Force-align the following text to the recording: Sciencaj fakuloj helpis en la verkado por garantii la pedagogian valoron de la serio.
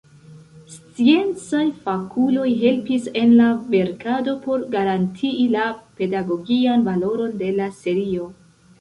Sciencaj 0.75 1.65
fakuloj 1.83 2.47
helpis 2.63 3.07
en 3.23 3.37
la 3.43 3.51
verkado 3.77 4.35
por 4.49 4.67
garantii 4.79 5.47
la 5.59 5.71
pedagogian 6.01 6.91
valoron 6.93 7.41
de 7.47 7.57
la 7.63 7.73
serio. 7.87 8.31